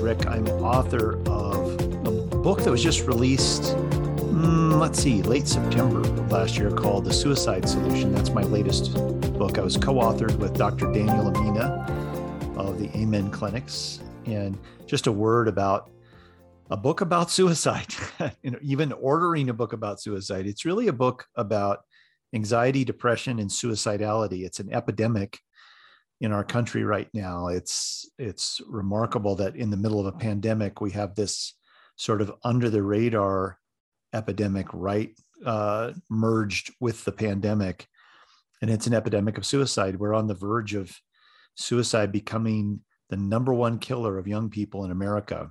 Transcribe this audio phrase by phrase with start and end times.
[0.00, 0.26] Rick.
[0.26, 6.32] I'm author of a book that was just released, mm, let's see, late September of
[6.32, 8.12] last year called The Suicide Solution.
[8.12, 8.94] That's my latest
[9.38, 9.58] book.
[9.58, 10.90] I was co authored with Dr.
[10.92, 11.70] Daniel Amen
[12.56, 14.00] of the Amen Clinics.
[14.24, 15.90] And just a word about
[16.70, 17.94] a book about suicide,
[18.62, 20.46] even ordering a book about suicide.
[20.46, 21.80] It's really a book about
[22.32, 24.44] anxiety, depression, and suicidality.
[24.44, 25.38] It's an epidemic
[26.20, 27.48] in our country right now.
[27.48, 31.54] It's it's remarkable that in the middle of a pandemic we have this
[31.96, 33.58] sort of under the radar
[34.12, 37.86] epidemic right uh, merged with the pandemic,
[38.60, 39.98] and it's an epidemic of suicide.
[39.98, 40.94] We're on the verge of
[41.54, 45.50] suicide becoming the number one killer of young people in America.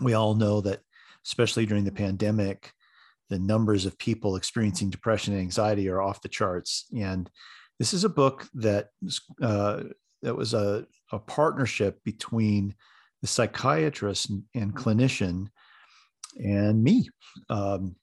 [0.00, 0.80] We all know that,
[1.26, 2.72] especially during the pandemic,
[3.28, 6.86] the numbers of people experiencing depression and anxiety are off the charts.
[6.96, 7.30] And
[7.80, 8.90] this is a book that
[9.42, 9.84] uh,
[10.22, 12.74] that was a, a partnership between
[13.22, 15.46] the psychiatrist and, and clinician
[16.36, 17.08] and me,
[17.48, 17.96] um,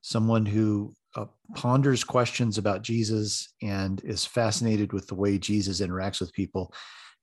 [0.00, 6.20] someone who uh, ponders questions about Jesus and is fascinated with the way Jesus interacts
[6.20, 6.72] with people.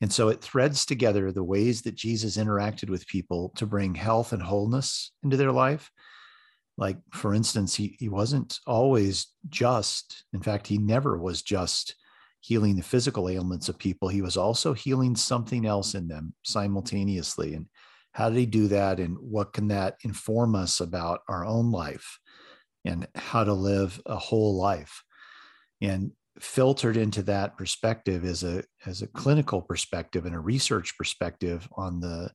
[0.02, 4.32] And so it threads together the ways that Jesus interacted with people to bring health
[4.32, 5.90] and wholeness into their life.
[6.78, 10.26] Like, for instance, he, he wasn't always just.
[10.34, 11.96] In fact, he never was just
[12.42, 14.08] healing the physical ailments of people.
[14.08, 17.54] He was also healing something else in them simultaneously.
[17.54, 17.68] And
[18.12, 19.00] how did he do that?
[19.00, 22.20] And what can that inform us about our own life
[22.84, 25.04] and how to live a whole life?
[25.82, 31.68] And filtered into that perspective is a as a clinical perspective and a research perspective
[31.78, 32.30] on the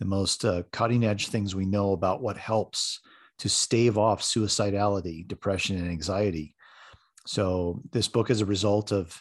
[0.00, 3.00] the most uh, cutting edge things we know about what helps
[3.38, 6.54] to stave off suicidality, depression, and anxiety.
[7.26, 9.20] So this book is a result of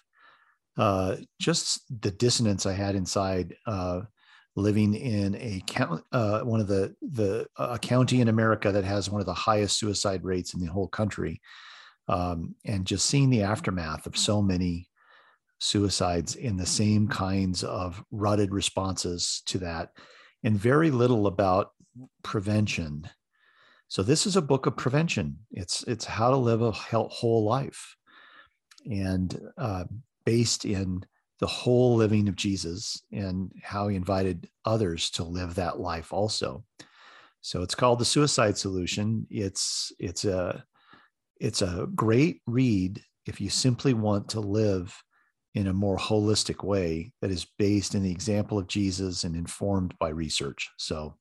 [0.78, 4.02] uh, just the dissonance I had inside uh,
[4.56, 9.10] living in a count, uh, one of the the a county in America that has
[9.10, 11.42] one of the highest suicide rates in the whole country,
[12.08, 14.88] um, and just seeing the aftermath of so many
[15.60, 19.92] suicides in the same kinds of rutted responses to that,
[20.44, 21.72] and very little about
[22.24, 23.08] prevention
[23.88, 25.38] so this is a book of prevention.
[25.52, 27.96] It's it's how to live a whole life,
[28.86, 29.86] and uh,
[30.26, 31.06] based in
[31.40, 36.64] the whole living of Jesus and how he invited others to live that life also.
[37.42, 39.28] So it's called the Suicide Solution.
[39.30, 40.64] It's it's a
[41.40, 44.96] it's a great read if you simply want to live
[45.54, 49.94] in a more holistic way that is based in the example of Jesus and informed
[50.00, 50.70] by research.
[50.78, 51.16] So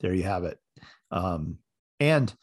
[0.00, 0.58] there you have it.
[1.10, 1.58] Um,
[2.02, 2.34] and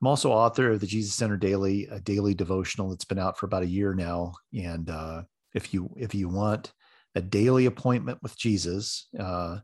[0.00, 3.64] I'm also author of the Jesus-Centered Daily, a daily devotional that's been out for about
[3.64, 4.34] a year now.
[4.54, 5.22] And uh,
[5.52, 6.72] if you if you want
[7.16, 9.58] a daily appointment with Jesus uh,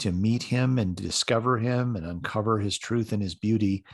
[0.00, 3.84] to meet him and discover him and uncover his truth and his beauty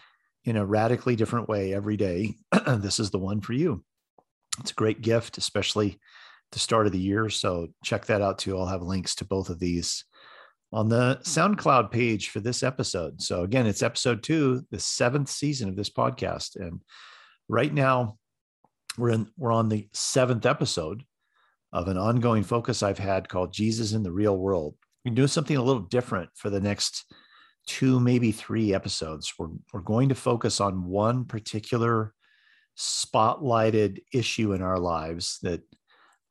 [0.44, 2.34] in a radically different way every day,
[2.66, 3.84] this is the one for you.
[4.58, 6.00] It's a great gift, especially
[6.50, 7.30] the start of the year.
[7.30, 8.58] So check that out too.
[8.58, 10.04] I'll have links to both of these
[10.74, 13.22] on the SoundCloud page for this episode.
[13.22, 16.56] So again, it's episode two, the seventh season of this podcast.
[16.56, 16.80] And
[17.48, 18.18] right now
[18.98, 21.04] we're in we're on the seventh episode
[21.72, 24.74] of an ongoing focus I've had called Jesus in the Real World.
[25.04, 27.04] We're doing something a little different for the next
[27.68, 29.32] two, maybe three episodes.
[29.38, 32.12] We're, we're going to focus on one particular
[32.76, 35.62] spotlighted issue in our lives that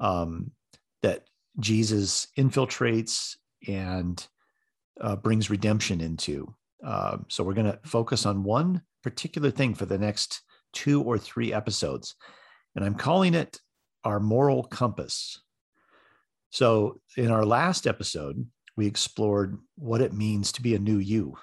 [0.02, 0.52] um,
[1.02, 1.24] that
[1.62, 3.38] Jesus infiltrates
[3.70, 4.28] and
[5.02, 6.54] uh, brings redemption into.
[6.86, 10.42] Uh, so we're going to focus on one particular thing for the next
[10.74, 12.16] two or three episodes.
[12.76, 13.60] And I'm calling it
[14.04, 15.42] our moral compass.
[16.50, 18.46] So in our last episode,
[18.76, 21.38] we explored what it means to be a new you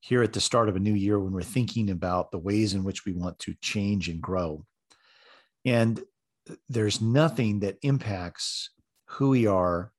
[0.00, 2.84] here at the start of a new year when we're thinking about the ways in
[2.84, 4.66] which we want to change and grow.
[5.64, 6.02] And
[6.68, 8.70] there's nothing that impacts
[9.06, 9.92] who we are,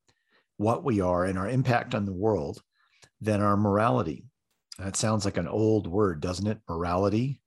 [0.57, 2.61] what we are, and our impact on the world
[3.25, 4.23] than our morality.
[4.77, 6.59] That sounds like an old word, doesn't it?
[6.69, 7.41] Morality.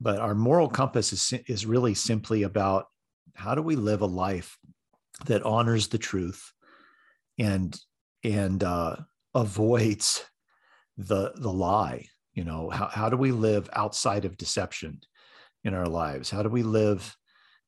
[0.00, 2.86] But our moral compass is, is really simply about
[3.34, 4.56] how do we live a life
[5.26, 6.52] that honors the truth
[7.38, 7.78] and
[8.24, 8.96] and uh,
[9.34, 10.24] avoids
[10.96, 15.00] the the lie you know how, how do we live outside of deception
[15.64, 17.16] in our lives how do we live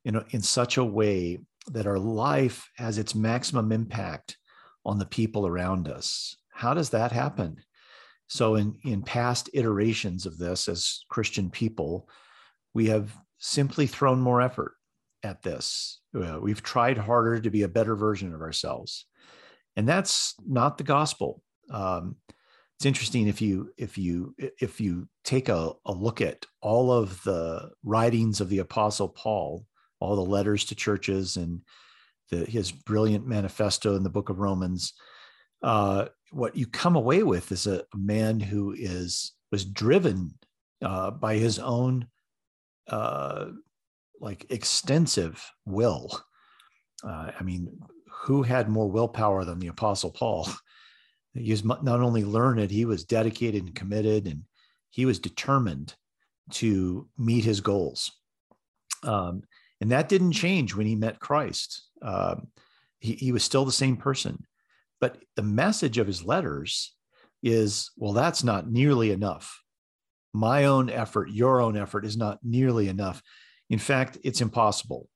[0.05, 1.39] you know in such a way
[1.69, 4.37] that our life has its maximum impact
[4.85, 7.57] on the people around us how does that happen?
[8.29, 12.09] So in in past iterations of this as christian people
[12.75, 14.75] we have simply thrown more effort
[15.23, 16.01] at this.
[16.15, 19.07] Uh, we've tried harder to be a better version of ourselves.
[19.77, 21.43] And that's not the gospel.
[21.71, 22.17] Um,
[22.77, 27.23] it's interesting if you if you if you take a, a look at all of
[27.25, 29.67] the writings of the apostle paul
[30.01, 31.61] all the letters to churches and
[32.31, 34.95] the, his brilliant manifesto in the book of romans
[35.63, 40.33] uh, what you come away with is a, man who is was driven
[40.83, 42.07] uh, by his own
[42.89, 43.47] uh,
[44.21, 46.21] like extensive will
[47.05, 47.69] uh, i mean
[48.09, 50.49] who had more willpower than the apostle paul
[51.35, 54.43] he was not only learned, he was dedicated and committed, and
[54.91, 55.95] he was determined
[56.53, 58.11] to meet his goals.
[59.05, 59.45] Um,
[59.81, 61.89] and that didn't change when he met Christ.
[62.03, 62.49] Um,
[62.99, 64.45] he, he was still the same person.
[65.01, 66.95] But the message of his letters
[67.43, 69.63] is well, that's not nearly enough.
[70.33, 73.23] My own effort, your own effort is not nearly enough.
[73.69, 75.09] In fact, it's impossible.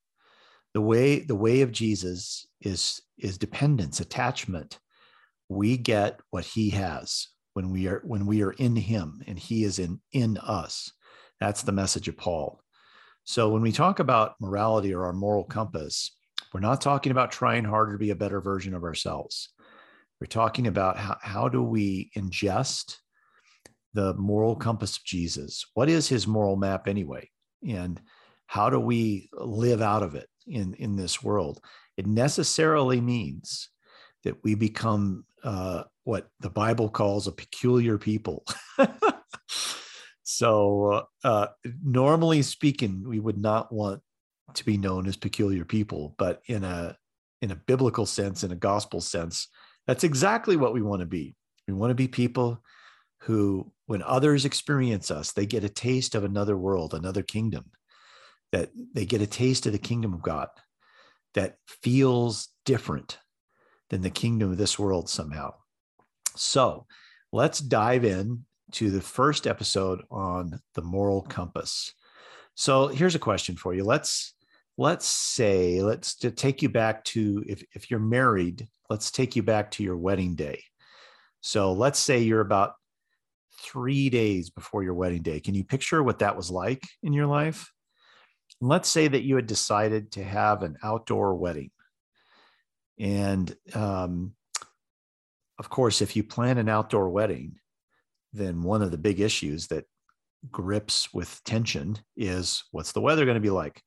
[0.72, 4.78] The way the way of Jesus is is dependence, attachment,
[5.48, 9.64] we get what he has when we are when we are in him and he
[9.64, 10.92] is in in us
[11.40, 12.60] that's the message of paul
[13.25, 16.16] so when we talk about morality or our moral compass
[16.52, 19.50] we're not talking about trying harder to be a better version of ourselves
[20.20, 22.96] we're talking about how, how do we ingest
[23.93, 25.64] the moral compass of jesus?
[25.75, 27.31] What is his moral map anyway?
[27.66, 28.00] And
[28.46, 31.61] how do we live out of it in in this world?
[31.96, 33.69] It necessarily means
[34.25, 38.44] that we become uh, what the Bible calls a peculiar people.
[40.22, 41.49] so, uh,
[41.82, 44.00] normally speaking, we would not want
[44.55, 46.96] to be known as peculiar people, but in a
[47.43, 49.49] in a biblical sense, in a gospel sense,
[49.86, 51.34] that's exactly what we want to be.
[51.69, 52.62] We want to be people
[53.20, 57.70] who, when others experience us, they get a taste of another world, another kingdom,
[58.52, 60.48] that they get a taste of the kingdom of God
[61.34, 63.19] that feels different
[63.90, 65.54] than the kingdom of this world somehow.
[66.36, 66.86] So
[67.32, 71.92] let's dive in to the first episode on the moral compass.
[72.54, 73.84] So here's a question for you.
[73.84, 74.33] Let's
[74.76, 79.42] let's say let's to take you back to if if you're married, let's take you
[79.42, 80.62] back to your wedding day.
[81.40, 82.74] So let's say you're about
[83.62, 85.40] 3 days before your wedding day.
[85.40, 87.70] Can you picture what that was like in your life?
[88.60, 91.70] let's say that you had decided to have an outdoor wedding.
[92.98, 94.34] And um,
[95.58, 97.56] of course, if you plan an outdoor wedding,
[98.32, 99.84] then one of the big issues that
[100.50, 103.82] grips with tension is what's the weather going to be like?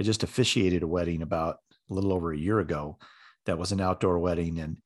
[0.00, 1.58] I just officiated a wedding about
[1.90, 2.98] a little over a year ago
[3.44, 4.78] that was an outdoor wedding and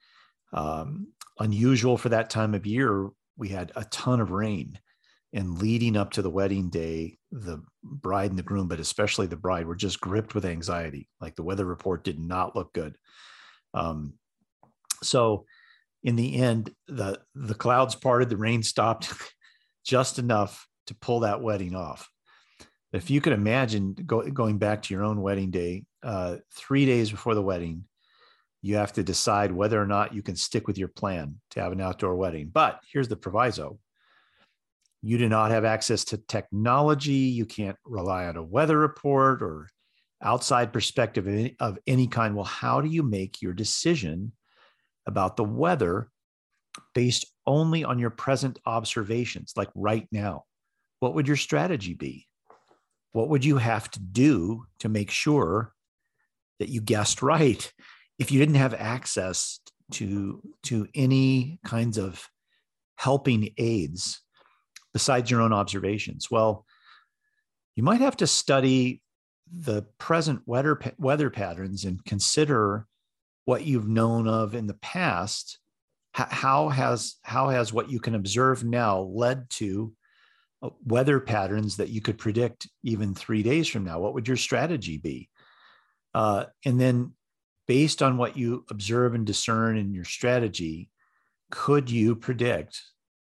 [0.52, 1.06] um,
[1.38, 3.11] unusual for that time of year.
[3.37, 4.78] We had a ton of rain.
[5.32, 9.37] And leading up to the wedding day, the bride and the groom, but especially the
[9.37, 11.08] bride, were just gripped with anxiety.
[11.20, 12.96] Like the weather report did not look good.
[13.72, 14.14] Um,
[15.02, 15.46] so
[16.05, 19.12] in the end, the the clouds parted, the rain stopped
[19.85, 22.09] just enough to pull that wedding off.
[22.94, 27.10] If you could imagine go, going back to your own wedding day, uh, three days
[27.10, 27.86] before the wedding,
[28.62, 31.72] you have to decide whether or not you can stick with your plan to have
[31.72, 32.50] an outdoor wedding.
[32.54, 33.80] But here's the proviso
[35.02, 37.12] you do not have access to technology.
[37.12, 39.68] You can't rely on a weather report or
[40.22, 42.36] outside perspective of any, of any kind.
[42.36, 44.30] Well, how do you make your decision
[45.04, 46.10] about the weather
[46.94, 50.44] based only on your present observations, like right now?
[51.00, 52.28] What would your strategy be?
[53.14, 55.73] What would you have to do to make sure
[56.59, 57.73] that you guessed right
[58.18, 59.61] if you didn't have access
[59.92, 62.28] to, to any kinds of
[62.97, 64.21] helping aids
[64.92, 66.28] besides your own observations?
[66.28, 66.66] Well,
[67.76, 69.00] you might have to study
[69.49, 72.85] the present weather weather patterns and consider
[73.44, 75.61] what you've known of in the past
[76.14, 79.92] how has how has what you can observe now led to
[80.85, 84.99] weather patterns that you could predict even three days from now what would your strategy
[84.99, 85.28] be
[86.14, 87.12] uh, and then
[87.66, 90.88] based on what you observe and discern in your strategy
[91.50, 92.80] could you predict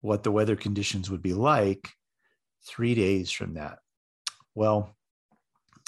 [0.02, 1.90] what the weather conditions would be like
[2.68, 3.80] three days from that
[4.54, 4.96] well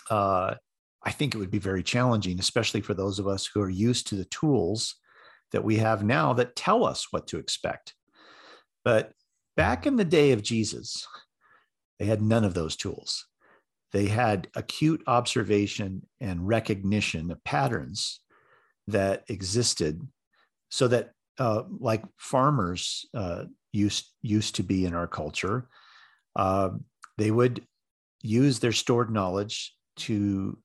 [0.10, 0.56] uh,
[1.04, 4.08] I think it would be very challenging, especially for those of us who are used
[4.08, 4.96] to the tools
[5.54, 7.94] that we have now that tell us what to expect.
[8.84, 9.14] But
[9.56, 11.08] back in the day of Jesus,
[12.00, 13.26] they had none of those tools.
[13.92, 18.20] They had acute observation and recognition of patterns
[18.88, 20.02] that existed
[20.70, 25.70] so that uh, like farmers uh, used used to be in our culture,
[26.36, 26.70] uh,
[27.18, 27.66] they would
[28.22, 30.58] use their stored knowledge to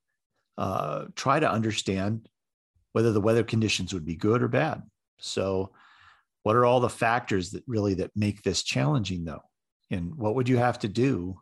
[0.59, 2.29] uh, try to understand
[2.93, 4.83] whether the weather conditions would be good or bad.
[5.19, 5.73] So,
[6.43, 9.43] what are all the factors that really that make this challenging, though?
[9.93, 11.41] And what would you have to do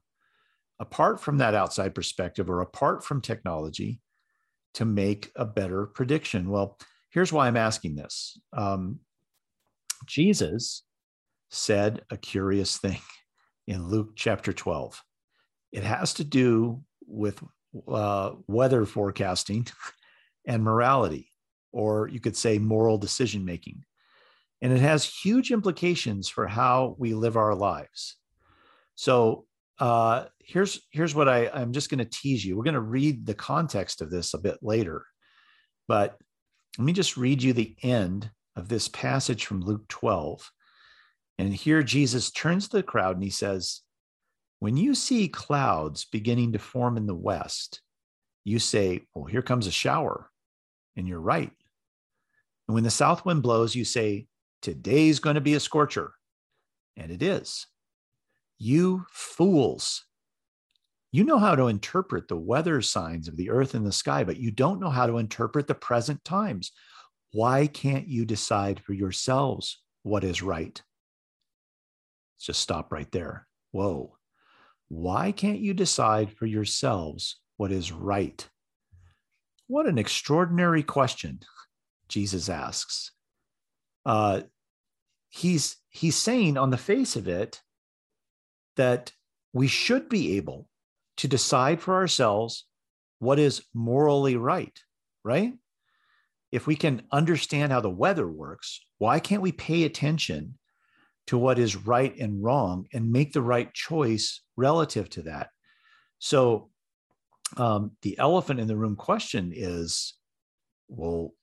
[0.78, 4.00] apart from that outside perspective or apart from technology
[4.74, 6.50] to make a better prediction?
[6.50, 6.78] Well,
[7.10, 8.38] here's why I'm asking this.
[8.52, 9.00] Um,
[10.06, 10.82] Jesus
[11.50, 13.00] said a curious thing
[13.66, 15.02] in Luke chapter 12.
[15.72, 17.42] It has to do with
[17.88, 19.66] uh, weather forecasting
[20.46, 21.30] and morality,
[21.72, 23.84] or you could say moral decision making.
[24.62, 28.16] And it has huge implications for how we live our lives.
[29.00, 29.46] So
[29.78, 32.54] uh, here's here's what I, I'm just going to tease you.
[32.54, 35.06] We're going to read the context of this a bit later,
[35.88, 36.18] but
[36.76, 40.52] let me just read you the end of this passage from Luke 12.
[41.38, 43.80] And here Jesus turns to the crowd and he says,
[44.58, 47.80] When you see clouds beginning to form in the west,
[48.44, 50.30] you say, Well, here comes a shower.
[50.94, 51.52] And you're right.
[52.68, 54.26] And when the south wind blows, you say,
[54.60, 56.12] Today's going to be a scorcher.
[56.98, 57.66] And it is.
[58.62, 60.04] You fools.
[61.12, 64.36] You know how to interpret the weather signs of the earth and the sky, but
[64.36, 66.70] you don't know how to interpret the present times.
[67.32, 70.80] Why can't you decide for yourselves what is right?
[72.38, 73.46] Just stop right there.
[73.72, 74.18] Whoa.
[74.88, 78.46] Why can't you decide for yourselves what is right?
[79.68, 81.40] What an extraordinary question
[82.08, 83.12] Jesus asks.
[84.04, 84.42] Uh,
[85.30, 87.62] he's he's saying on the face of it
[88.76, 89.12] that
[89.52, 90.68] we should be able
[91.18, 92.66] to decide for ourselves
[93.18, 94.78] what is morally right,
[95.24, 95.52] right?
[96.52, 100.58] if we can understand how the weather works, why can't we pay attention
[101.28, 105.48] to what is right and wrong and make the right choice relative to that?
[106.18, 106.70] So,
[107.56, 110.14] um, the elephant in the room question is
[110.88, 111.34] well,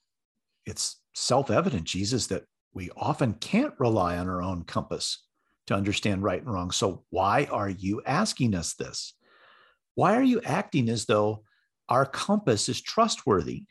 [0.66, 2.44] it's self evident, Jesus, that
[2.74, 5.24] we often can't rely on our own compass
[5.68, 6.72] to understand right and wrong.
[6.72, 9.14] So, why are you asking us this?
[9.96, 11.44] Why are you acting as though
[11.90, 13.64] our compass is trustworthy?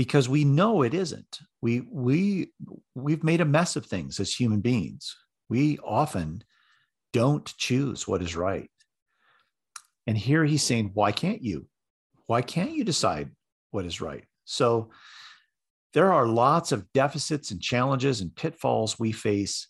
[0.00, 1.40] because we know it isn't.
[1.60, 2.52] We we
[2.94, 5.14] we've made a mess of things as human beings.
[5.50, 6.42] We often
[7.12, 8.70] don't choose what is right.
[10.06, 11.66] And here he's saying, why can't you?
[12.28, 13.28] Why can't you decide
[13.72, 14.24] what is right?
[14.46, 14.88] So
[15.92, 19.68] there are lots of deficits and challenges and pitfalls we face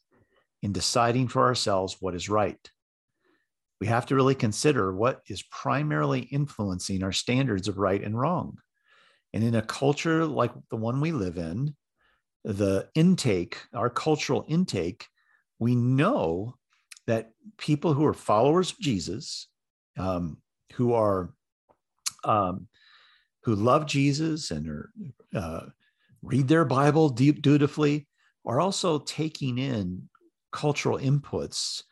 [0.62, 2.70] in deciding for ourselves what is right.
[3.80, 8.58] We have to really consider what is primarily influencing our standards of right and wrong.
[9.32, 11.74] And in a culture like the one we live in,
[12.44, 15.06] the intake, our cultural intake,
[15.58, 16.56] we know
[17.06, 19.48] that people who are followers of Jesus,
[19.98, 20.38] um,
[20.74, 21.32] who are
[22.24, 22.68] um,
[23.44, 24.90] who love Jesus and are
[25.34, 25.66] uh,
[26.22, 28.06] read their Bible deep, dutifully,
[28.44, 30.09] are also taking in
[30.52, 31.82] cultural inputs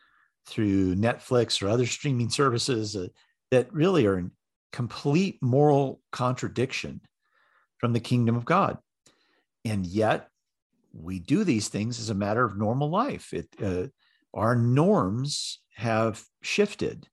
[0.47, 2.97] through Netflix or other streaming services
[3.51, 4.31] that really are in
[4.73, 7.01] complete moral contradiction
[7.79, 8.79] from the kingdom of God.
[9.65, 10.29] And yet,
[10.93, 13.33] we do these things as a matter of normal life.
[13.33, 13.89] It, uh,
[14.35, 17.09] our norms have shifted.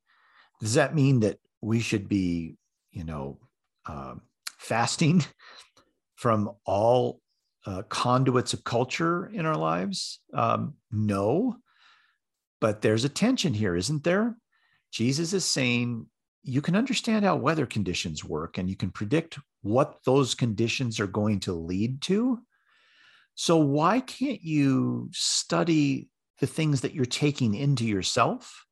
[0.59, 2.55] Does that mean that we should be,
[2.91, 3.39] you know,
[3.85, 4.15] uh,
[4.57, 5.23] fasting
[6.15, 7.21] from all
[7.65, 10.19] uh, conduits of culture in our lives?
[10.33, 11.57] Um, no,
[12.61, 14.35] but there's a tension here, isn't there?
[14.91, 16.07] Jesus is saying
[16.43, 21.07] you can understand how weather conditions work and you can predict what those conditions are
[21.07, 22.39] going to lead to.
[23.33, 28.65] So, why can't you study the things that you're taking into yourself,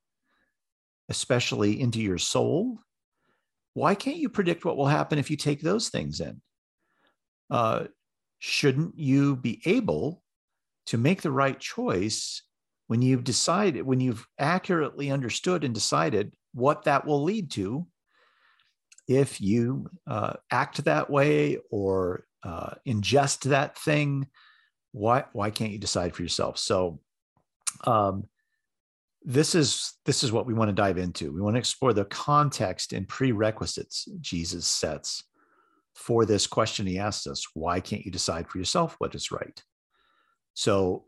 [1.10, 2.80] especially into your soul?
[3.74, 6.42] Why can't you predict what will happen if you take those things in?
[7.50, 7.86] Uh,
[8.46, 10.22] shouldn't you be able
[10.86, 12.42] to make the right choice
[12.88, 17.88] when you've decided, when you've accurately understood and decided what that will lead to
[19.08, 24.28] if you uh, act that way or uh, ingest that thing?
[24.92, 26.58] Why why can't you decide for yourself?
[26.58, 27.00] So
[27.86, 28.26] um,
[29.24, 31.32] this is this is what we want to dive into.
[31.32, 35.24] We want to explore the context and prerequisites jesus sets
[35.96, 39.64] for this question he asks us why can't you decide for yourself what is right
[40.54, 41.06] so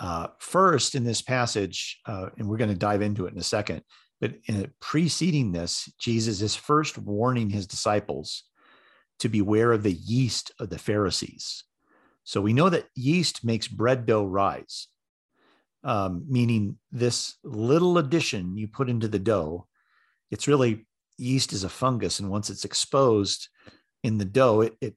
[0.00, 3.44] uh, first in this passage, uh, and we're going to dive into it in a
[3.44, 3.82] second,
[4.20, 8.44] but in preceding this, Jesus is first warning his disciples
[9.18, 11.64] to beware of the yeast of the Pharisees.
[12.24, 14.88] So we know that yeast makes bread dough rise,
[15.84, 19.66] um, meaning this little addition you put into the dough,
[20.30, 20.86] it's really
[21.18, 23.48] yeast is a fungus, and once it's exposed
[24.02, 24.94] in the dough, it it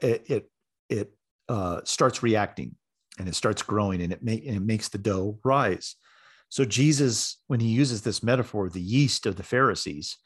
[0.00, 0.50] it it,
[0.88, 1.12] it
[1.48, 2.74] uh, starts reacting
[3.18, 5.96] and it starts growing, and it, make, and it makes the dough rise.
[6.50, 10.16] So Jesus, when he uses this metaphor, the yeast of the Pharisees,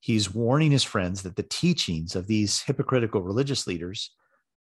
[0.00, 4.12] he's warning his friends that the teachings of these hypocritical religious leaders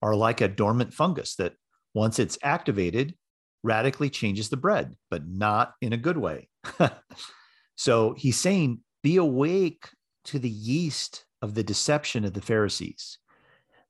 [0.01, 1.53] are like a dormant fungus that
[1.93, 3.15] once it's activated
[3.63, 6.47] radically changes the bread but not in a good way
[7.75, 9.89] so he's saying be awake
[10.23, 13.17] to the yeast of the deception of the pharisees.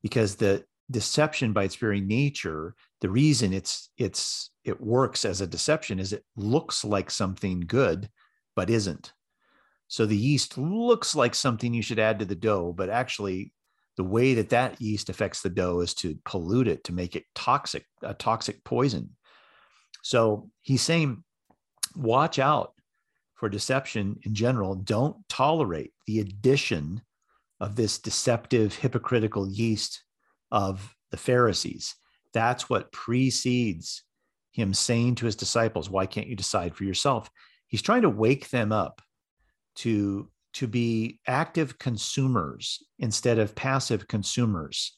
[0.02, 5.48] Because the deception by its very nature the reason it's it's it works as a
[5.48, 8.10] deception is it looks like something good
[8.56, 9.14] but isn't.
[9.90, 13.54] So the yeast looks like something you should add to the dough but actually
[13.98, 17.26] the way that that yeast affects the dough is to pollute it to make it
[17.36, 19.16] toxic a toxic poison.
[20.04, 21.24] So he's saying
[21.96, 22.74] watch out
[23.36, 24.76] for deception in general.
[24.76, 27.02] Don't tolerate the addition
[27.60, 30.04] of this deceptive hypocritical yeast
[30.52, 31.96] of the pharisees
[32.34, 34.04] that's what precedes
[34.52, 37.30] him saying to his disciples why can't you decide for yourself
[37.68, 39.02] he's trying to wake them up
[39.76, 44.96] to to be active consumers instead of passive consumers.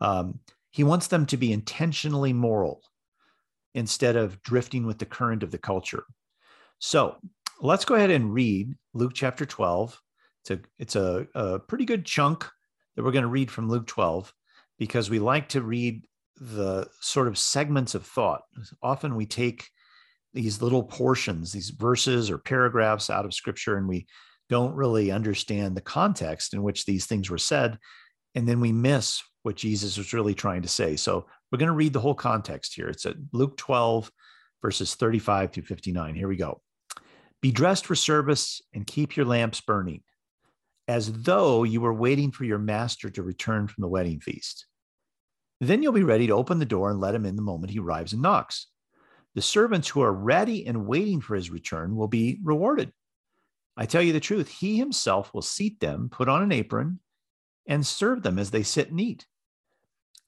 [0.00, 0.38] Um,
[0.70, 2.82] he wants them to be intentionally moral
[3.74, 6.04] instead of drifting with the current of the culture.
[6.78, 7.16] So
[7.60, 10.00] let's go ahead and read Luke chapter 12.
[10.42, 12.48] It's a, it's a, a pretty good chunk
[12.96, 14.32] that we're going to read from Luke 12
[14.78, 16.04] because we like to read
[16.40, 18.42] the sort of segments of thought.
[18.82, 19.68] Often we take
[20.34, 24.06] these little portions, these verses or paragraphs out of scripture, and we
[24.48, 27.78] don't really understand the context in which these things were said.
[28.34, 30.96] And then we miss what Jesus was really trying to say.
[30.96, 32.88] So we're going to read the whole context here.
[32.88, 34.10] It's at Luke 12,
[34.62, 36.14] verses 35 through 59.
[36.14, 36.60] Here we go.
[37.40, 40.02] Be dressed for service and keep your lamps burning,
[40.88, 44.66] as though you were waiting for your master to return from the wedding feast.
[45.60, 47.78] Then you'll be ready to open the door and let him in the moment he
[47.78, 48.66] arrives and knocks.
[49.34, 52.92] The servants who are ready and waiting for his return will be rewarded.
[53.76, 56.98] I tell you the truth, he himself will seat them, put on an apron,
[57.66, 59.26] and serve them as they sit and eat.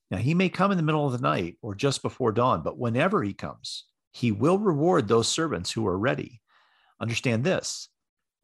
[0.09, 2.77] Now, he may come in the middle of the night or just before dawn, but
[2.77, 6.41] whenever he comes, he will reward those servants who are ready.
[6.99, 7.89] Understand this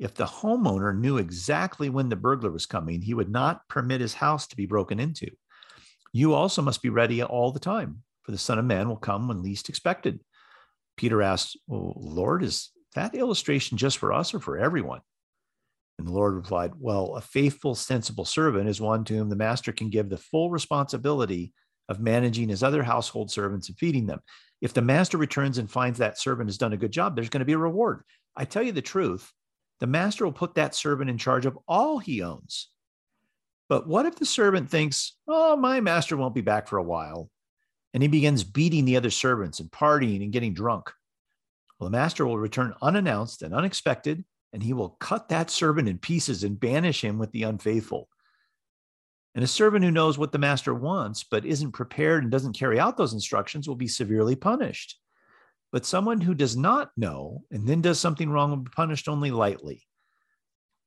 [0.01, 4.15] if the homeowner knew exactly when the burglar was coming, he would not permit his
[4.15, 5.27] house to be broken into.
[6.11, 9.27] You also must be ready all the time, for the Son of Man will come
[9.27, 10.19] when least expected.
[10.97, 15.01] Peter asked, well, Lord, is that illustration just for us or for everyone?
[15.99, 19.71] And the Lord replied, Well, a faithful, sensible servant is one to whom the master
[19.71, 21.53] can give the full responsibility
[21.89, 24.19] of managing his other household servants and feeding them.
[24.61, 27.41] If the master returns and finds that servant has done a good job, there's going
[27.41, 28.01] to be a reward.
[28.35, 29.31] I tell you the truth,
[29.81, 32.69] the master will put that servant in charge of all he owns.
[33.67, 37.31] But what if the servant thinks, Oh, my master won't be back for a while?
[37.91, 40.91] And he begins beating the other servants and partying and getting drunk.
[41.79, 45.97] Well, the master will return unannounced and unexpected, and he will cut that servant in
[45.97, 48.07] pieces and banish him with the unfaithful.
[49.33, 52.79] And a servant who knows what the master wants, but isn't prepared and doesn't carry
[52.79, 54.99] out those instructions will be severely punished.
[55.71, 59.31] But someone who does not know and then does something wrong will be punished only
[59.31, 59.87] lightly.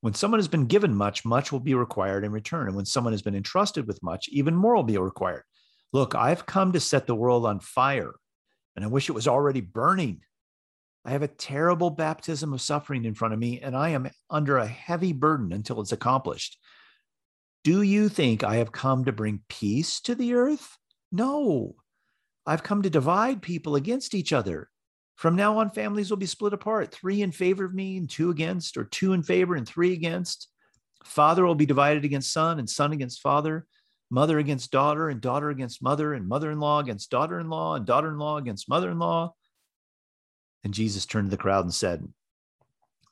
[0.01, 2.67] When someone has been given much, much will be required in return.
[2.67, 5.43] And when someone has been entrusted with much, even more will be required.
[5.91, 8.13] Look, I've come to set the world on fire,
[8.75, 10.21] and I wish it was already burning.
[11.03, 14.57] I have a terrible baptism of suffering in front of me, and I am under
[14.57, 16.59] a heavy burden until it's accomplished.
[17.63, 20.77] Do you think I have come to bring peace to the earth?
[21.11, 21.75] No,
[22.45, 24.69] I've come to divide people against each other.
[25.15, 28.29] From now on, families will be split apart three in favor of me and two
[28.29, 30.49] against, or two in favor and three against.
[31.03, 33.65] Father will be divided against son, and son against father,
[34.09, 37.75] mother against daughter, and daughter against mother, and mother in law against daughter in law,
[37.75, 39.33] and daughter in law against mother in law
[40.65, 42.05] and Jesus turned to the crowd and said,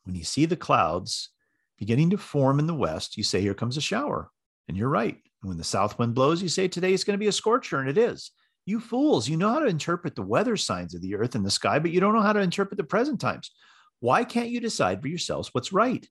[0.03, 1.29] When you see the clouds
[1.77, 4.31] beginning to form in the west, you say, Here comes a shower.
[4.67, 5.17] And you're right.
[5.41, 7.79] And when the south wind blows, you say, Today is going to be a scorcher,
[7.79, 8.31] and it is.
[8.65, 11.51] You fools, you know how to interpret the weather signs of the earth and the
[11.51, 13.51] sky, but you don't know how to interpret the present times.
[13.99, 16.07] Why can't you decide for yourselves what's right?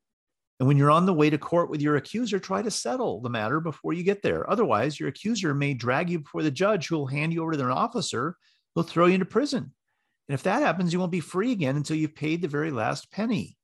[0.61, 3.31] And when you're on the way to court with your accuser, try to settle the
[3.31, 4.49] matter before you get there.
[4.49, 7.65] Otherwise, your accuser may drag you before the judge, who will hand you over to
[7.65, 8.37] an officer
[8.75, 9.73] who'll throw you into prison.
[10.29, 13.11] And if that happens, you won't be free again until you've paid the very last
[13.11, 13.57] penny.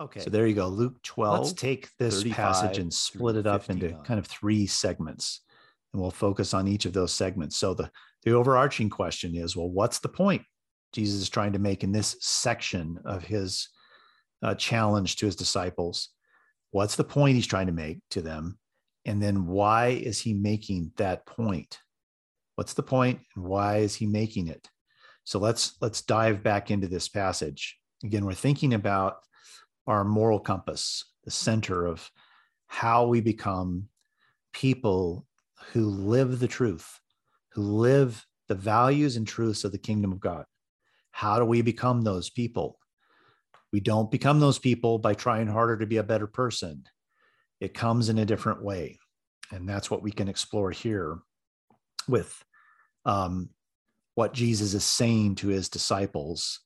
[0.00, 0.20] Okay.
[0.20, 0.68] So there you go.
[0.68, 1.38] Luke 12.
[1.38, 5.40] Let's take this passage and split it up into kind of three segments.
[5.92, 7.56] And we'll focus on each of those segments.
[7.56, 7.90] So the,
[8.22, 10.42] the overarching question is well, what's the point
[10.92, 13.68] Jesus is trying to make in this section of his
[14.42, 16.10] uh, challenge to his disciples?
[16.70, 18.58] What's the point he's trying to make to them?
[19.04, 21.78] And then why is he making that point?
[22.54, 24.68] What's the point and why is he making it?
[25.24, 27.78] So let's let's dive back into this passage.
[28.04, 29.18] Again, we're thinking about
[29.86, 32.10] our moral compass, the center of
[32.66, 33.88] how we become
[34.52, 35.26] people
[35.72, 37.00] who live the truth,
[37.52, 40.44] who live the values and truths of the kingdom of God.
[41.12, 42.78] How do we become those people?
[43.72, 46.84] We don't become those people by trying harder to be a better person.
[47.60, 48.98] It comes in a different way.
[49.52, 51.18] And that's what we can explore here
[52.08, 52.44] with
[53.04, 53.50] um,
[54.14, 56.60] what Jesus is saying to his disciples,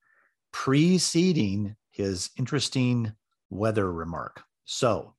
[0.53, 3.13] preceding his interesting
[3.51, 4.43] weather remark.
[4.65, 5.15] So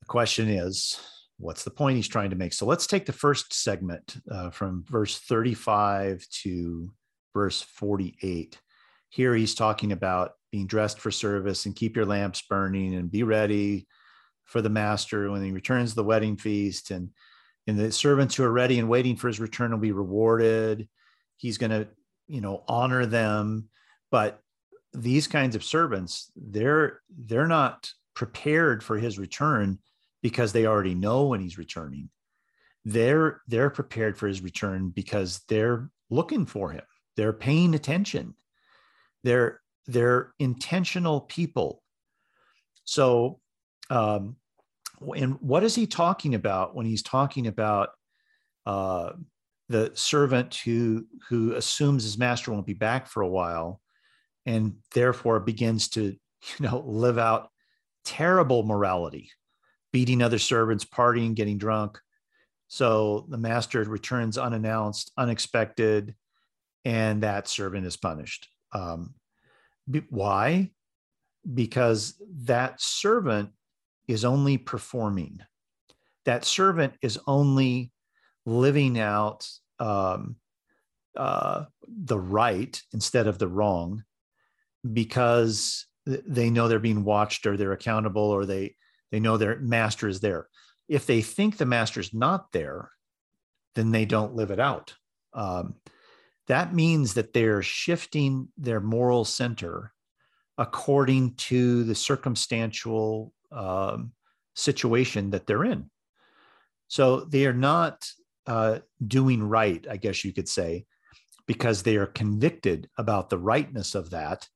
[0.00, 1.00] the question is,
[1.38, 2.52] what's the point he's trying to make?
[2.52, 6.92] So let's take the first segment uh, from verse 35 to
[7.32, 8.58] verse 48.
[9.08, 13.22] Here he's talking about being dressed for service and keep your lamps burning and be
[13.22, 13.86] ready
[14.44, 17.10] for the master when he returns the wedding feast and
[17.66, 20.88] and the servants who are ready and waiting for his return will be rewarded
[21.36, 21.86] he's going to
[22.26, 23.68] you know honor them
[24.10, 24.40] but
[24.94, 29.78] these kinds of servants they're they're not prepared for his return
[30.22, 32.10] because they already know when he's returning
[32.84, 36.84] they're they're prepared for his return because they're looking for him.
[37.16, 38.34] They're paying attention.
[39.24, 41.82] They're they're intentional people.
[42.84, 43.40] So
[43.90, 44.36] um
[45.16, 47.90] and what is he talking about when he's talking about
[48.64, 49.10] uh
[49.68, 53.82] the servant who who assumes his master won't be back for a while
[54.46, 56.16] and therefore begins to you
[56.60, 57.50] know live out
[58.04, 59.30] terrible morality
[59.92, 61.98] beating other servants partying getting drunk.
[62.68, 66.14] So the master returns unannounced unexpected
[66.84, 68.48] and that servant is punished.
[68.72, 69.14] Um,
[70.10, 70.70] why?
[71.54, 73.50] Because that servant
[74.06, 75.40] is only performing.
[76.24, 77.92] That servant is only
[78.44, 79.48] living out
[79.78, 80.36] um,
[81.16, 84.04] uh, the right instead of the wrong
[84.90, 88.74] because they know they're being watched or they're accountable or they
[89.10, 90.48] they know their master is there.
[90.88, 92.90] If they think the master's not there
[93.74, 94.94] then they don't live it out.
[95.34, 95.76] Um,
[96.48, 99.92] that means that they're shifting their moral center
[100.56, 104.12] according to the circumstantial um,
[104.56, 105.90] situation that they're in.
[106.88, 108.10] So they are not
[108.48, 110.86] uh, doing right i guess you could say
[111.46, 114.48] because they are convicted about the rightness of that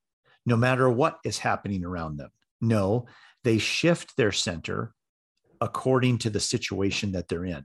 [0.46, 2.30] no matter what is happening around them.
[2.60, 3.06] No,
[3.44, 4.94] they shift their center
[5.60, 7.64] according to the situation that they're in.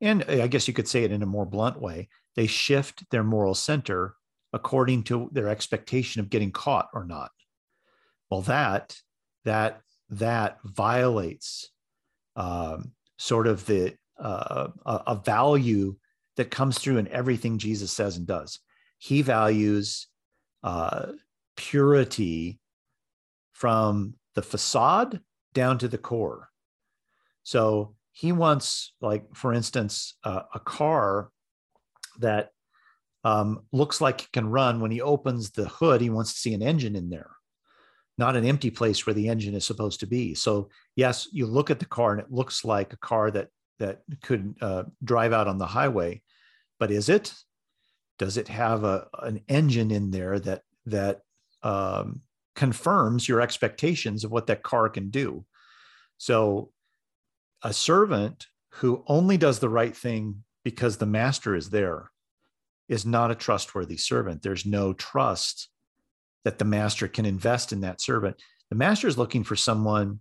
[0.00, 3.24] And I guess you could say it in a more blunt way they shift their
[3.24, 4.14] moral center
[4.52, 7.30] according to their expectation of getting caught or not.
[8.30, 8.96] Well, that,
[9.44, 11.70] that, that violates
[12.36, 15.96] um, sort of the uh, a, value
[16.36, 18.60] that comes through in everything Jesus says and does.
[18.98, 20.06] He values
[20.62, 21.12] uh,
[21.56, 22.60] purity
[23.52, 25.20] from the facade
[25.54, 26.50] down to the core.
[27.42, 31.30] So he wants, like, for instance, uh, a car
[32.20, 32.50] that
[33.24, 34.80] um, looks like it can run.
[34.80, 37.30] When he opens the hood, he wants to see an engine in there,
[38.16, 40.34] not an empty place where the engine is supposed to be.
[40.34, 44.00] So yes, you look at the car and it looks like a car that that
[44.22, 46.22] could uh, drive out on the highway,
[46.78, 47.34] but is it?
[48.18, 51.20] Does it have a, an engine in there that that
[51.62, 52.22] um,
[52.56, 55.44] confirms your expectations of what that car can do.
[56.18, 56.72] So,
[57.62, 62.10] a servant who only does the right thing because the master is there
[62.88, 64.42] is not a trustworthy servant.
[64.42, 65.68] There's no trust
[66.44, 68.36] that the master can invest in that servant.
[68.70, 70.20] The master is looking for someone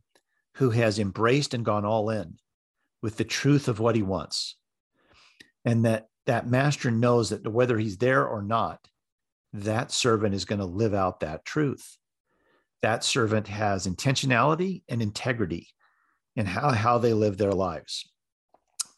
[0.55, 2.37] who has embraced and gone all in
[3.01, 4.55] with the truth of what he wants.
[5.63, 8.79] And that that master knows that whether he's there or not,
[9.53, 11.97] that servant is going to live out that truth.
[12.85, 15.69] That servant has intentionality and integrity
[16.35, 18.07] in how, how they live their lives.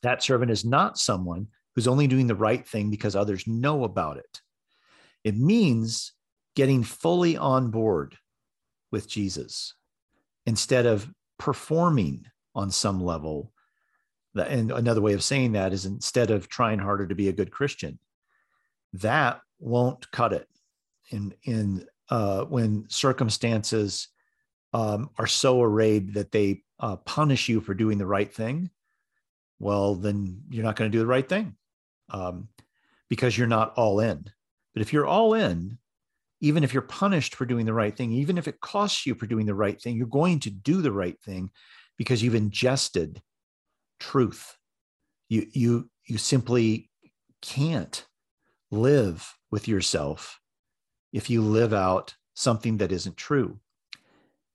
[0.04, 4.18] That servant is not someone who's only doing the right thing because others know about
[4.18, 4.42] it.
[5.24, 6.12] It means
[6.54, 8.18] getting fully on board
[8.92, 9.74] with Jesus
[10.46, 13.54] instead of performing on some level.
[14.36, 17.52] And another way of saying that is instead of trying harder to be a good
[17.52, 18.00] Christian,
[18.92, 20.50] that won't cut it
[21.10, 24.08] in in uh, when circumstances
[24.74, 28.70] um, are so arrayed that they uh, punish you for doing the right thing,
[29.60, 31.56] well, then you're not going to do the right thing
[32.10, 32.48] um,
[33.10, 34.26] because you're not all in.
[34.74, 35.80] But if you're all in,
[36.40, 39.26] even if you're punished for doing the right thing, even if it costs you for
[39.26, 41.50] doing the right thing, you're going to do the right thing
[41.98, 43.22] because you've ingested
[44.00, 44.56] truth.
[45.30, 46.90] You you you simply
[47.42, 48.06] can't
[48.70, 50.40] live with yourself
[51.12, 53.60] if you live out something that isn't true.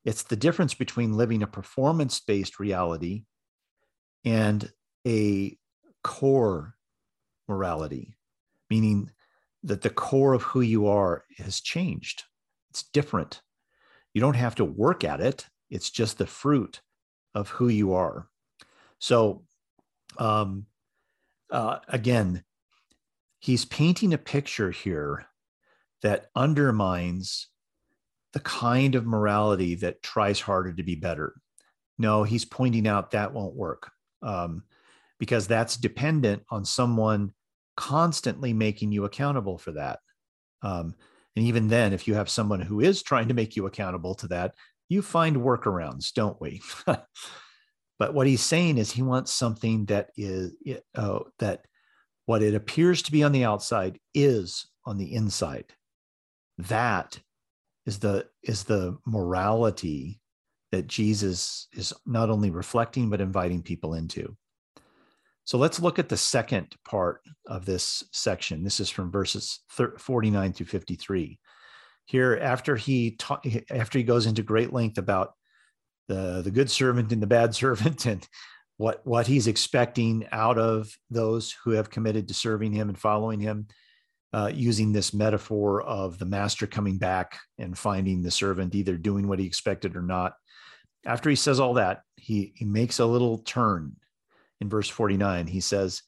[0.04, 3.24] It's the difference between living a performance based reality
[4.24, 4.70] and
[5.06, 5.56] a
[6.02, 6.74] core
[7.48, 8.16] morality,
[8.70, 9.10] meaning
[9.62, 12.24] that the core of who you are has changed.
[12.70, 13.42] It's different.
[14.14, 16.80] You don't have to work at it, it's just the fruit
[17.34, 18.28] of who you are.
[18.98, 19.44] So,
[20.18, 20.66] um,
[21.50, 22.44] uh, again,
[23.40, 25.26] he's painting a picture here
[26.02, 27.48] that undermines
[28.32, 31.34] the kind of morality that tries harder to be better.
[31.98, 33.90] No, he's pointing out that won't work
[34.22, 34.64] um,
[35.18, 37.32] because that's dependent on someone
[37.76, 40.00] constantly making you accountable for that.
[40.62, 40.94] Um,
[41.36, 44.28] and even then, if you have someone who is trying to make you accountable to
[44.28, 44.54] that,
[44.88, 46.60] you find workarounds, don't we?
[46.86, 50.52] but what he's saying is he wants something that is
[50.94, 51.66] uh, that
[52.26, 55.72] what it appears to be on the outside is on the inside.
[56.58, 57.18] That
[57.86, 60.20] is the is the morality
[60.70, 64.36] that Jesus is not only reflecting but inviting people into.
[65.44, 68.62] So let's look at the second part of this section.
[68.62, 71.38] This is from verses 49 through 53.
[72.06, 75.32] Here, after he ta- after he goes into great length about
[76.08, 78.26] the, the good servant and the bad servant and
[78.76, 83.40] what, what he's expecting out of those who have committed to serving him and following
[83.40, 83.66] him,
[84.32, 89.28] uh, using this metaphor of the master coming back and finding the servant either doing
[89.28, 90.34] what he expected or not.
[91.04, 93.96] After he says all that, he, he makes a little turn
[94.60, 95.48] in verse 49.
[95.48, 96.02] He says,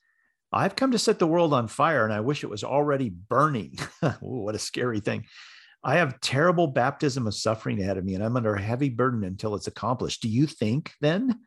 [0.52, 3.76] I've come to set the world on fire and I wish it was already burning.
[4.04, 5.26] Ooh, what a scary thing.
[5.82, 9.24] I have terrible baptism of suffering ahead of me and I'm under a heavy burden
[9.24, 10.22] until it's accomplished.
[10.22, 11.40] Do you think then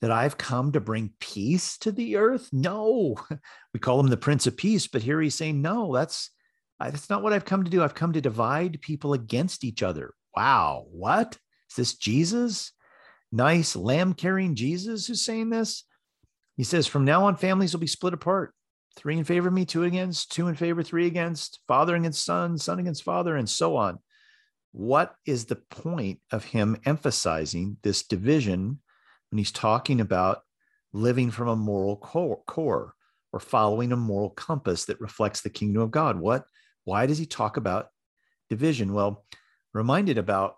[0.00, 2.48] that I've come to bring peace to the earth?
[2.52, 3.16] No,
[3.72, 6.30] we call him the Prince of Peace, but here he's saying, no, that's
[6.78, 7.82] that's not what I've come to do.
[7.82, 10.12] I've come to divide people against each other.
[10.36, 11.38] Wow, what
[11.70, 12.72] is this Jesus?
[13.32, 15.84] Nice lamb carrying Jesus who's saying this?
[16.56, 18.54] He says, from now on, families will be split apart.
[18.96, 22.56] Three in favor of me, two against, two in favor, three against, father against son,
[22.56, 23.98] son against father, and so on.
[24.72, 28.80] What is the point of him emphasizing this division
[29.30, 30.42] when he's talking about
[30.92, 32.94] living from a moral core, core
[33.32, 36.18] or following a moral compass that reflects the kingdom of God.
[36.18, 36.44] What
[36.84, 37.88] why does he talk about
[38.48, 38.92] division?
[38.92, 39.24] Well,
[39.74, 40.56] reminded about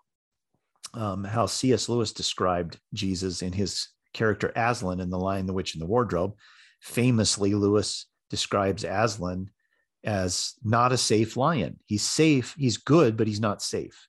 [0.93, 1.89] um, how C.S.
[1.89, 6.35] Lewis described Jesus in his character Aslan in The Lion, the Witch, and the Wardrobe.
[6.81, 9.49] Famously, Lewis describes Aslan
[10.03, 11.79] as not a safe lion.
[11.85, 14.07] He's safe, he's good, but he's not safe.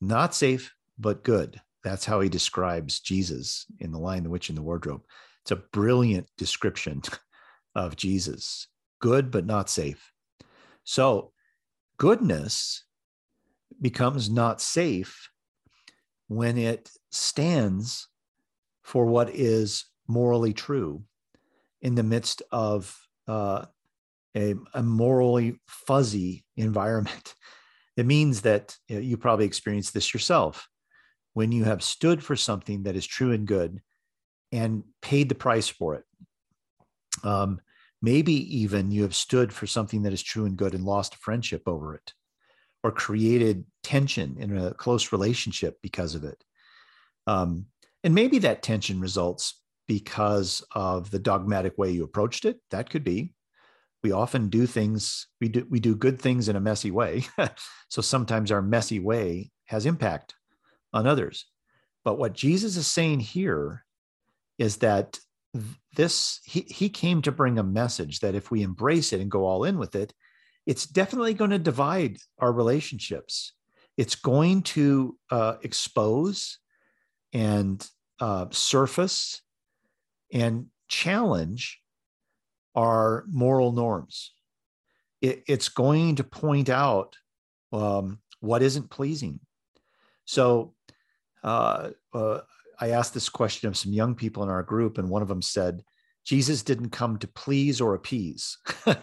[0.00, 1.60] Not safe, but good.
[1.82, 5.02] That's how he describes Jesus in The Lion, the Witch, and the Wardrobe.
[5.42, 7.02] It's a brilliant description
[7.74, 8.68] of Jesus
[9.00, 10.12] good, but not safe.
[10.84, 11.32] So,
[11.96, 12.84] goodness
[13.80, 15.30] becomes not safe
[16.28, 18.08] when it stands
[18.82, 21.02] for what is morally true
[21.80, 23.64] in the midst of uh,
[24.36, 27.34] a, a, morally fuzzy environment.
[27.96, 30.68] It means that you, know, you probably experienced this yourself
[31.34, 33.80] when you have stood for something that is true and good
[34.52, 36.04] and paid the price for it.
[37.22, 37.60] Um,
[38.02, 41.18] maybe even you have stood for something that is true and good and lost a
[41.18, 42.12] friendship over it
[42.82, 46.42] or created tension in a close relationship because of it.
[47.26, 47.66] Um,
[48.02, 52.58] and maybe that tension results because of the dogmatic way you approached it.
[52.70, 53.34] That could be.
[54.02, 57.24] We often do things, we do, we do good things in a messy way.
[57.88, 60.34] so sometimes our messy way has impact
[60.92, 61.46] on others.
[62.04, 63.84] But what Jesus is saying here
[64.58, 65.18] is that
[65.96, 69.44] this he, he came to bring a message that if we embrace it and go
[69.44, 70.14] all in with it,
[70.66, 73.52] it's definitely going to divide our relationships.
[73.96, 76.58] It's going to uh, expose
[77.32, 77.86] and
[78.20, 79.42] uh, surface
[80.32, 81.80] and challenge
[82.74, 84.32] our moral norms.
[85.20, 87.16] It, it's going to point out
[87.72, 89.40] um, what isn't pleasing.
[90.24, 90.74] So
[91.42, 92.40] uh, uh,
[92.80, 95.42] I asked this question of some young people in our group, and one of them
[95.42, 95.82] said,
[96.24, 98.58] Jesus didn't come to please or appease.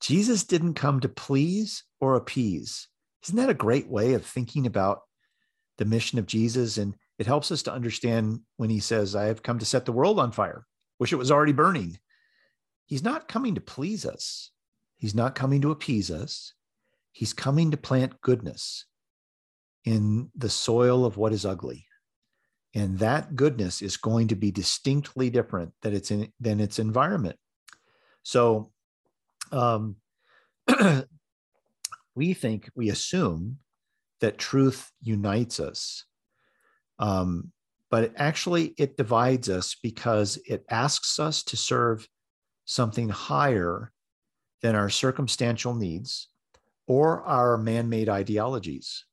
[0.00, 2.88] Jesus didn't come to please or appease.
[3.24, 5.02] Isn't that a great way of thinking about
[5.78, 6.78] the mission of Jesus?
[6.78, 9.92] And it helps us to understand when he says, I have come to set the
[9.92, 10.64] world on fire.
[11.00, 11.98] Wish it was already burning.
[12.86, 14.50] He's not coming to please us,
[14.96, 16.54] he's not coming to appease us.
[17.10, 18.84] He's coming to plant goodness
[19.84, 21.86] in the soil of what is ugly.
[22.74, 27.36] And that goodness is going to be distinctly different than its, in, than its environment.
[28.22, 28.70] So
[29.52, 29.96] um,
[32.14, 33.58] we think, we assume
[34.20, 36.04] that truth unites us.
[36.98, 37.52] Um,
[37.90, 42.06] but actually, it divides us because it asks us to serve
[42.66, 43.92] something higher
[44.60, 46.28] than our circumstantial needs
[46.86, 49.04] or our man made ideologies.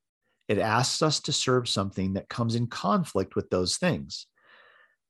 [0.47, 4.27] It asks us to serve something that comes in conflict with those things.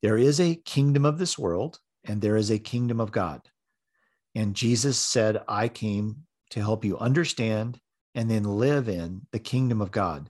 [0.01, 3.41] There is a kingdom of this world, and there is a kingdom of God.
[4.35, 7.79] And Jesus said, I came to help you understand
[8.13, 10.29] and then live in the kingdom of God.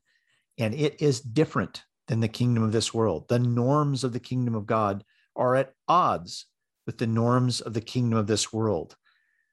[0.58, 3.28] And it is different than the kingdom of this world.
[3.28, 5.04] The norms of the kingdom of God
[5.36, 6.46] are at odds
[6.86, 8.96] with the norms of the kingdom of this world.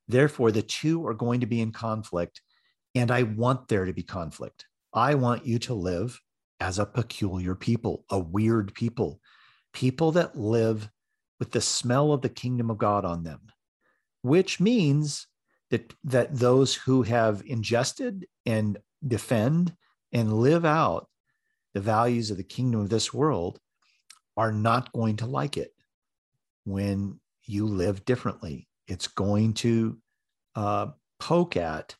[0.06, 2.42] Therefore, the two are going to be in conflict.
[2.94, 4.66] And I want there to be conflict.
[4.94, 6.20] I want you to live
[6.60, 9.20] as a peculiar people, a weird people,
[9.72, 10.88] people that live
[11.38, 13.40] with the smell of the kingdom of God on them,
[14.22, 15.26] which means
[15.70, 19.74] that, that those who have ingested and defend
[20.12, 21.08] and live out
[21.74, 23.58] the values of the kingdom of this world
[24.36, 25.72] are not going to like it
[26.64, 28.68] when you live differently.
[28.86, 29.98] It's going to
[30.54, 31.96] uh, poke at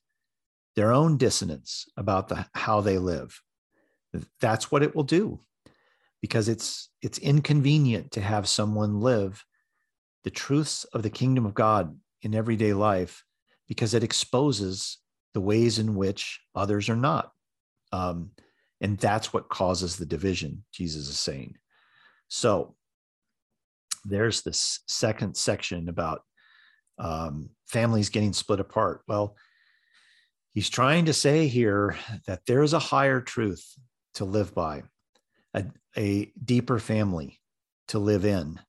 [0.76, 3.40] their own dissonance about the, how they live.
[4.40, 5.40] That's what it will do
[6.20, 9.44] because it's it's inconvenient to have someone live
[10.24, 13.24] the truths of the kingdom of God in everyday life
[13.66, 14.98] because it exposes
[15.34, 17.32] the ways in which others are not.
[17.90, 18.30] Um,
[18.80, 21.56] and that's what causes the division, Jesus is saying.
[22.28, 22.74] So
[24.04, 26.22] there's this second section about
[26.98, 29.02] um, families getting split apart.
[29.08, 29.36] Well,
[30.52, 33.64] he's trying to say here that there's a higher truth
[34.14, 34.82] to live by,
[35.54, 35.64] a,
[35.96, 37.40] a deeper family
[37.88, 38.60] to live in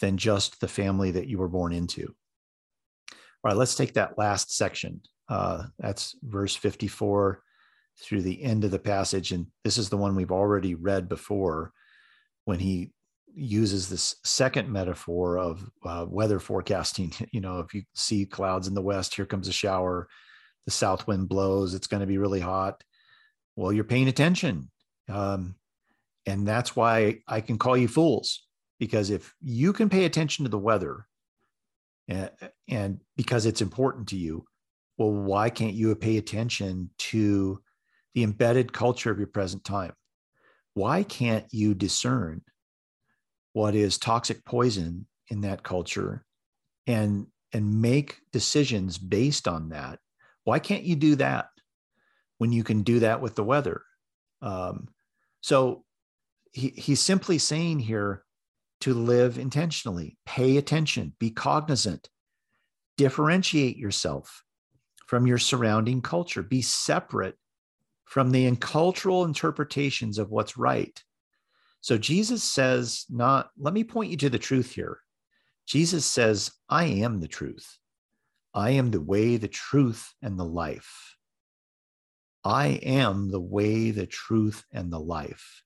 [0.00, 2.14] than just the family that you were born into.
[3.44, 5.00] All right, let's take that last section.
[5.28, 7.42] Uh, that's verse 54
[8.00, 9.32] through the end of the passage.
[9.32, 11.72] And this is the one we've already read before
[12.44, 12.90] when he
[13.34, 17.12] uses this second metaphor of uh, weather forecasting.
[17.32, 20.08] You know, if you see clouds in the west, here comes a shower,
[20.64, 22.82] the south wind blows, it's going to be really hot.
[23.56, 24.70] Well, you're paying attention.
[25.08, 25.56] Um,
[26.26, 28.46] and that's why I can call you fools,
[28.78, 31.06] because if you can pay attention to the weather
[32.08, 32.30] and,
[32.68, 34.44] and because it's important to you,
[34.96, 37.60] well, why can't you pay attention to
[38.14, 39.92] the embedded culture of your present time.
[40.74, 42.42] Why can't you discern
[43.52, 46.24] what is toxic poison in that culture
[46.86, 49.98] and and make decisions based on that?
[50.44, 51.48] Why can't you do that
[52.38, 53.82] when you can do that with the weather?
[54.40, 54.88] Um,
[55.40, 55.84] so
[56.52, 58.24] he, he's simply saying here
[58.80, 62.08] to live intentionally, pay attention, be cognizant,
[62.96, 64.42] differentiate yourself
[65.06, 67.36] from your surrounding culture, be separate
[68.04, 71.02] from the cultural interpretations of what's right.
[71.80, 74.98] So Jesus says, not, let me point you to the truth here.
[75.66, 77.78] Jesus says, I am the truth.
[78.54, 81.16] I am the way, the truth, and the life.
[82.44, 85.62] I am the way, the truth, and the life.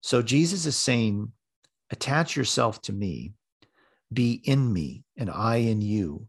[0.00, 1.32] So Jesus is saying,
[1.90, 3.34] attach yourself to me,
[4.12, 6.28] be in me, and I in you.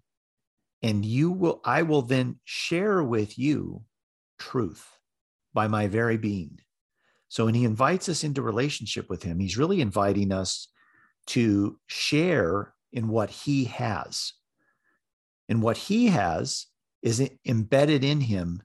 [0.84, 3.84] And you will, I will then share with you
[4.38, 4.86] truth
[5.54, 6.60] by my very being.
[7.30, 10.68] So when he invites us into relationship with him, he's really inviting us
[11.28, 14.34] to share in what he has.
[15.50, 16.68] And what he has
[17.02, 18.62] is embedded in him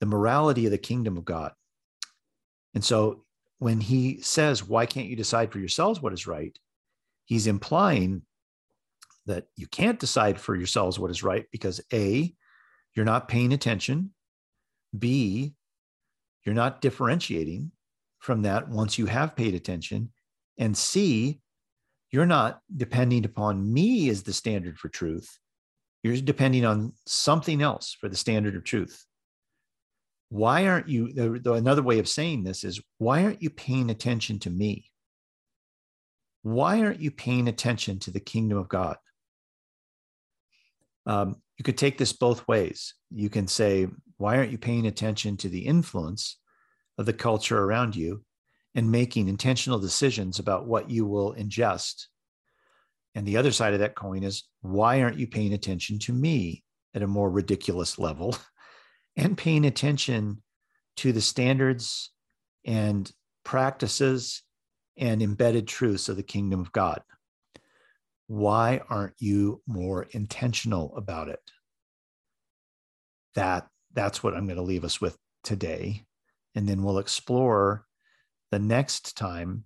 [0.00, 1.52] the morality of the kingdom of God.
[2.74, 3.24] And so
[3.58, 6.58] when he says, Why can't you decide for yourselves what is right?
[7.24, 8.22] He's implying
[9.26, 12.34] that you can't decide for yourselves what is right because A,
[12.94, 14.12] you're not paying attention.
[14.98, 15.54] B,
[16.44, 17.70] you're not differentiating
[18.18, 20.12] from that once you have paid attention.
[20.58, 21.40] And C,
[22.10, 25.38] you're not depending upon me as the standard for truth.
[26.02, 29.04] You're depending on something else for the standard of truth.
[30.30, 31.12] Why aren't you?
[31.12, 34.86] The, the, another way of saying this is why aren't you paying attention to me?
[36.42, 38.96] Why aren't you paying attention to the kingdom of God?
[41.04, 42.94] Um, you could take this both ways.
[43.10, 46.38] You can say, why aren't you paying attention to the influence
[46.96, 48.24] of the culture around you
[48.74, 52.06] and making intentional decisions about what you will ingest?
[53.14, 56.62] And the other side of that coin is, why aren't you paying attention to me
[56.94, 58.36] at a more ridiculous level
[59.16, 60.42] and paying attention
[60.96, 62.10] to the standards
[62.64, 63.10] and
[63.44, 64.42] practices
[64.96, 67.02] and embedded truths of the kingdom of God?
[68.26, 71.40] Why aren't you more intentional about it?
[73.34, 76.04] That that's what I'm going to leave us with today.
[76.54, 77.86] And then we'll explore
[78.50, 79.64] the next time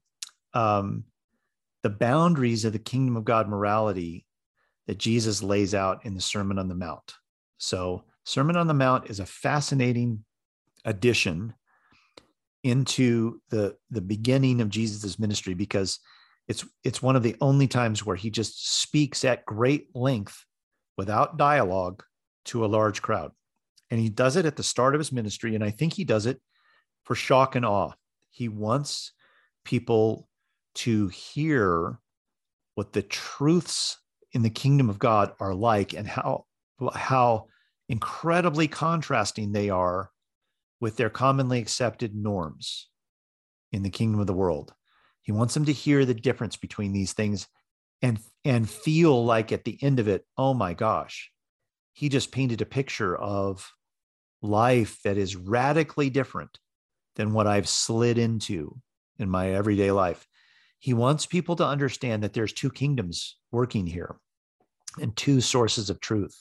[0.55, 1.05] um,
[1.85, 4.27] the boundaries of the kingdom of God morality
[4.87, 7.15] that Jesus lays out in the Sermon on the Mount.
[7.59, 10.25] So, Sermon on the Mount is a fascinating
[10.87, 11.55] addition
[12.63, 16.01] into the the beginning of Jesus' ministry because
[16.49, 20.43] it's it's one of the only times where he just speaks at great length
[20.97, 22.03] without dialogue
[22.47, 23.31] to a large crowd.
[23.91, 25.55] And he does it at the start of his ministry.
[25.55, 26.41] And I think he does it
[27.05, 27.93] for shock and awe.
[28.31, 29.13] He wants
[29.65, 30.29] people
[30.75, 31.99] to hear
[32.75, 33.99] what the truths
[34.33, 36.47] in the kingdom of God are like and how,
[36.95, 37.47] how
[37.89, 40.11] incredibly contrasting they are
[40.81, 42.89] with their commonly accepted norms
[43.73, 44.75] in the kingdom of the world.
[45.23, 47.49] He wants them to hear the difference between these things
[48.03, 51.31] and and feel like at the end of it, oh my gosh,
[51.95, 53.73] he just painted a picture of
[54.43, 56.59] life that is radically different
[57.17, 58.77] than what I've slid into
[59.19, 60.27] in my everyday life.
[60.85, 64.17] He wants people to understand that there's two kingdoms working here
[65.01, 66.39] and two sources of truth.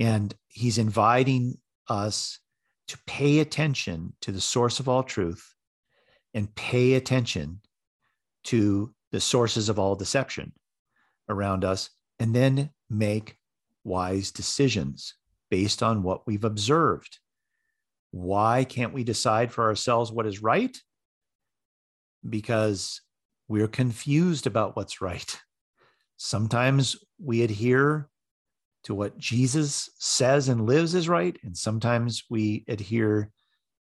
[0.00, 1.58] And he's inviting
[1.88, 2.40] us
[2.88, 5.54] to pay attention to the source of all truth
[6.34, 7.60] and pay attention
[8.46, 10.52] to the sources of all deception
[11.28, 13.36] around us, and then make
[13.84, 15.14] wise decisions
[15.48, 17.20] based on what we've observed.
[18.10, 20.76] Why can't we decide for ourselves what is right?
[22.28, 23.00] Because
[23.52, 25.38] we're confused about what's right.
[26.16, 28.08] Sometimes we adhere
[28.84, 33.30] to what Jesus says and lives is right, and sometimes we adhere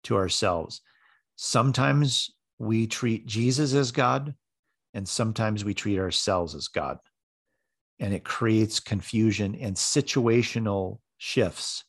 [0.03, 0.81] to ourselves.
[1.37, 4.35] Sometimes we treat Jesus as God,
[4.93, 6.99] and sometimes we treat ourselves as God.
[8.01, 11.85] And it creates confusion and situational shifts.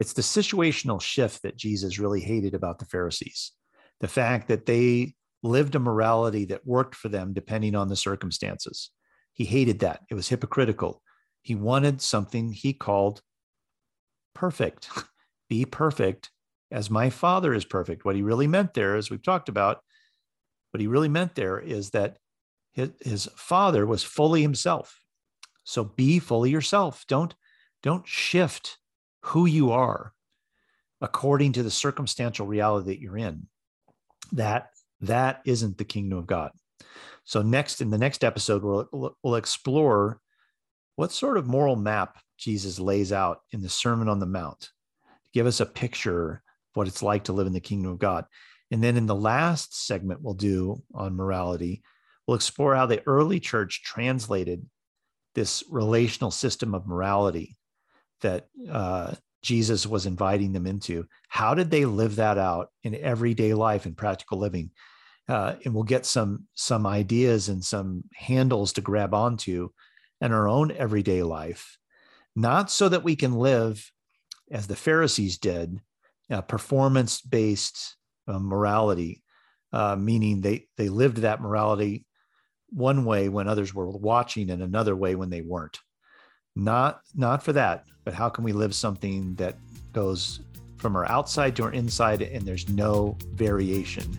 [0.00, 3.52] It's the situational shift that Jesus really hated about the Pharisees.
[4.00, 8.90] The fact that they lived a morality that worked for them depending on the circumstances.
[9.32, 10.00] He hated that.
[10.10, 11.02] It was hypocritical.
[11.42, 13.22] He wanted something he called
[14.34, 14.90] perfect.
[15.48, 16.30] Be perfect
[16.70, 18.04] as my Father is perfect.
[18.04, 19.80] What he really meant there, as we've talked about,
[20.70, 22.18] what he really meant there is that
[22.72, 25.00] his, his Father was fully himself.
[25.64, 27.04] So be fully yourself.
[27.08, 27.34] Don't
[27.82, 28.78] don't shift
[29.22, 30.12] who you are
[31.00, 33.46] according to the circumstantial reality that you're in.
[34.32, 34.70] That
[35.02, 36.50] that isn't the kingdom of God.
[37.24, 40.20] So next in the next episode we'll we'll explore
[40.96, 45.30] what sort of moral map Jesus lays out in the Sermon on the Mount to
[45.32, 46.40] give us a picture of
[46.74, 48.24] what it's like to live in the kingdom of God.
[48.70, 51.82] And then in the last segment we'll do on morality,
[52.26, 54.64] we'll explore how the early church translated
[55.34, 57.56] this relational system of morality
[58.20, 61.06] that uh, Jesus was inviting them into.
[61.28, 64.70] How did they live that out in everyday life and practical living?
[65.30, 69.70] Uh, and we'll get some some ideas and some handles to grab onto
[70.20, 71.78] in our own everyday life,
[72.34, 73.92] not so that we can live
[74.50, 75.80] as the Pharisees did,
[76.30, 79.22] uh, performance based uh, morality,
[79.72, 82.04] uh, meaning they they lived that morality
[82.70, 85.78] one way when others were watching and another way when they weren't.
[86.56, 89.56] Not not for that but how can we live something that
[89.92, 90.40] goes
[90.78, 94.18] from our outside to our inside and there's no variation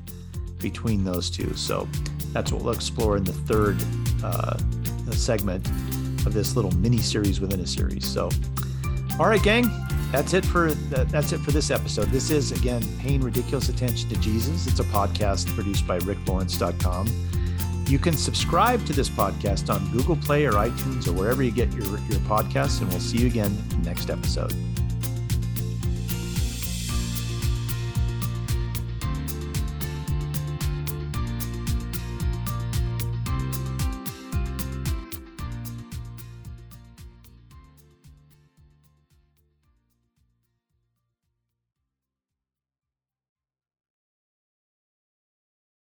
[0.62, 1.54] between those two.
[1.56, 1.88] So
[2.34, 3.78] that's what we'll explore in the third
[4.24, 4.58] uh,
[5.12, 5.68] segment
[6.26, 8.06] of this little mini series within a series.
[8.06, 8.30] So
[9.20, 9.70] all right gang
[10.12, 12.08] that's it for that's it for this episode.
[12.08, 14.68] This is again paying ridiculous attention to jesus.
[14.68, 17.08] It's a podcast produced by ricklawrence.com
[17.92, 21.70] you can subscribe to this podcast on Google Play or iTunes or wherever you get
[21.74, 24.54] your, your podcasts, and we'll see you again next episode.